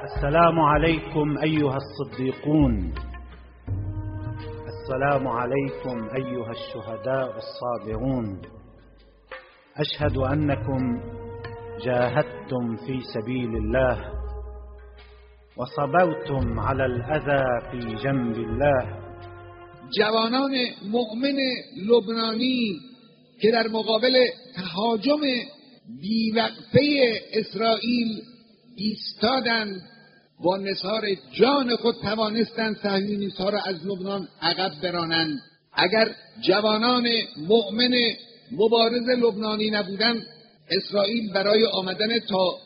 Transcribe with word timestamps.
السلام 0.00 0.60
عليكم 0.60 1.38
أيها 1.38 1.76
الصديقون. 1.76 2.94
السلام 4.72 5.28
عليكم 5.28 6.08
أيها 6.16 6.50
الشهداء 6.50 7.36
الصابرون. 7.36 8.42
أشهد 9.76 10.16
أنكم 10.16 11.00
جاهدتم 11.84 12.76
في 12.76 13.00
سبيل 13.14 13.56
الله 13.56 13.98
وصبرتم 15.56 16.60
على 16.60 16.86
الأذى 16.86 17.70
في 17.70 17.94
جنب 17.94 18.36
الله. 18.36 18.82
جوانان 19.98 20.54
مؤمن 20.82 21.38
لبنانی 21.88 22.80
که 23.42 23.50
در 23.50 23.68
مقابل 23.68 24.14
تهاجم 24.56 25.20
بیوقفه 26.00 26.88
اسرائیل 27.40 28.22
ایستادند 28.80 29.82
با 30.44 30.56
نثار 30.56 31.02
جان 31.32 31.76
خود 31.76 31.94
توانستند 32.02 32.76
صهیونیستها 32.82 33.48
را 33.48 33.60
از 33.60 33.86
لبنان 33.86 34.28
عقب 34.42 34.72
برانند. 34.82 35.38
اگر 35.72 36.14
جوانان 36.40 37.08
مؤمن 37.36 37.94
مبارز 38.52 39.08
لبنانی 39.08 39.70
نبودند 39.70 40.26
اسرائیل 40.70 41.32
برای 41.32 41.66
آمدن 41.66 42.18
تا 42.18 42.58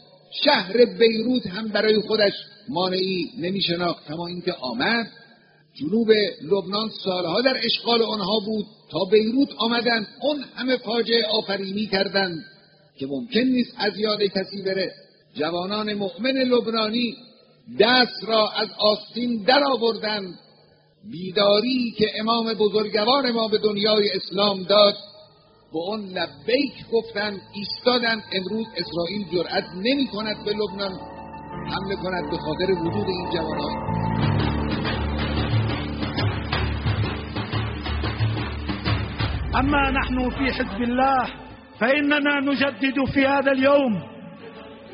شهر 0.45 0.84
بیروت 0.84 1.46
هم 1.46 1.68
برای 1.68 2.00
خودش 2.00 2.32
مانعی 2.68 3.30
نمی 3.38 3.62
شناخت 3.62 4.06
کما 4.09 4.26
اینکه 4.26 4.52
آمد 4.52 5.10
جنوب 5.74 6.09
لبنان 6.42 6.90
سالها 7.04 7.40
در 7.40 7.56
اشغال 7.65 8.02
آنها 8.02 8.40
بود. 8.46 8.66
تا 8.90 9.04
بیروت 9.04 9.48
آمدند 9.59 10.06
اون 10.20 10.45
همه 10.54 10.76
فاجعه 10.76 11.26
آفرینی 11.26 11.87
کردند 11.87 12.45
که 12.98 13.06
ممکن 13.06 13.40
نیست 13.40 13.74
از 13.78 13.98
یاد 13.98 14.23
کسی 14.23 14.62
بره. 14.62 14.92
جوانان 15.34 15.95
مؤمن 15.95 16.33
لبنانی 16.33 17.15
دست 17.80 18.24
را 18.27 18.51
از 18.51 18.69
آستین 18.79 19.43
در 19.43 19.65
آوردند 19.65 20.34
بیداری 21.10 21.95
که 21.99 22.07
امام 22.21 22.54
بزرگوار 22.54 23.30
ما 23.32 23.49
به 23.49 23.59
دنیای 23.59 24.10
اسلام 24.10 24.63
داد 24.63 24.95
به 25.73 25.80
اون 25.80 26.01
لبیک 26.01 26.73
گفتند 26.93 27.41
ایستادند. 27.54 28.23
امروز 28.32 28.66
اسرائیل 28.76 29.24
جرأت 29.32 29.65
نمی 29.76 30.07
کند 30.07 30.45
به 30.45 30.52
لبنان 30.52 30.93
حمله 31.71 31.96
کند 31.96 32.30
به 32.30 32.37
خاطر 32.37 32.73
وجود 32.73 33.09
این 33.09 33.30
جوانان. 33.35 33.95
أما 39.54 39.91
نحن 39.91 40.30
في 40.30 40.45
حزب 40.51 40.82
الله 40.82 41.26
فإننا 41.80 42.41
نجدد 42.41 43.04
في 43.15 43.26
هذا 43.26 43.52
اليوم. 43.52 44.13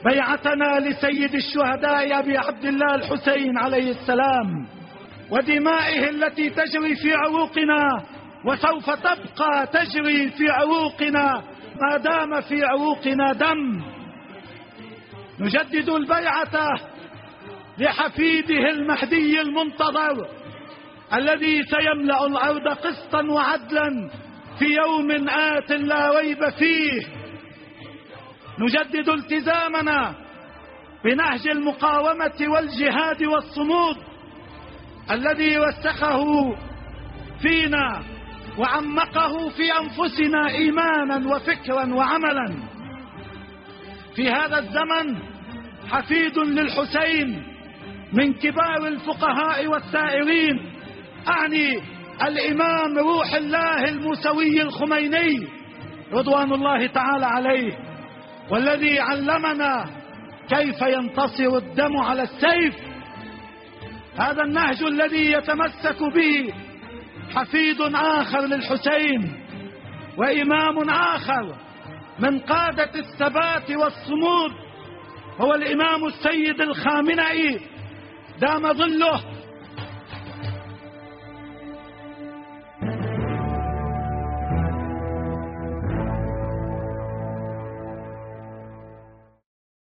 بيعتنا 0.04 0.78
لسيد 0.80 1.34
الشهداء 1.34 2.18
أبي 2.18 2.38
عبد 2.38 2.64
الله 2.64 2.94
الحسين 2.94 3.58
عليه 3.58 3.90
السلام 3.90 4.66
ودمائه 5.30 6.10
التي 6.10 6.50
تجري 6.50 6.96
في 6.96 7.14
عروقنا 7.14 8.02
وسوف 8.44 8.90
تبقى 8.90 9.66
تجري 9.72 10.28
في 10.28 10.50
عروقنا 10.50 11.42
ما 11.80 11.96
دام 11.96 12.40
في 12.40 12.64
عروقنا 12.64 13.32
دم. 13.32 13.82
نجدد 15.40 15.88
البيعة 15.88 16.78
لحفيده 17.78 18.70
المهدي 18.70 19.40
المنتظر 19.40 20.28
الذي 21.14 21.62
سيملأ 21.62 22.26
الأرض 22.26 22.68
قسطا 22.68 23.22
وعدلا 23.30 24.10
في 24.58 24.64
يوم 24.64 25.28
آت 25.28 25.72
لا 25.72 26.18
ريب 26.20 26.48
فيه. 26.48 27.19
نجدد 28.60 29.08
التزامنا 29.08 30.14
بنهج 31.04 31.48
المقاومة 31.48 32.38
والجهاد 32.48 33.22
والصمود 33.22 33.96
الذي 35.10 35.58
وسخه 35.58 36.24
فينا 37.42 38.02
وعمقه 38.58 39.48
في 39.48 39.72
أنفسنا 39.80 40.48
إيمانا 40.48 41.34
وفكرا 41.34 41.94
وعملا. 41.94 42.54
في 44.16 44.28
هذا 44.30 44.58
الزمن 44.58 45.16
حفيد 45.90 46.38
للحسين 46.38 47.42
من 48.12 48.32
كبار 48.32 48.86
الفقهاء 48.86 49.66
والسائرين 49.66 50.72
أعني 51.28 51.80
الإمام 52.22 52.98
روح 52.98 53.34
الله 53.34 53.84
الموسوي 53.84 54.62
الخميني 54.62 55.48
رضوان 56.12 56.52
الله 56.52 56.86
تعالى 56.86 57.26
عليه. 57.26 57.89
والذي 58.50 59.00
علمنا 59.00 59.86
كيف 60.48 60.82
ينتصر 60.82 61.56
الدم 61.56 61.96
على 61.96 62.22
السيف 62.22 62.74
هذا 64.18 64.42
النهج 64.42 64.82
الذي 64.82 65.32
يتمسك 65.32 66.02
به 66.14 66.52
حفيد 67.34 67.80
آخر 67.94 68.40
للحسين 68.40 69.32
وإمام 70.16 70.90
آخر 70.90 71.54
من 72.18 72.38
قادة 72.38 72.90
الثبات 72.94 73.70
والصمود 73.70 74.52
هو 75.40 75.54
الإمام 75.54 76.06
السيد 76.06 76.60
الخامنئي. 76.60 77.60
دام 78.40 78.72
ظله 78.72 79.20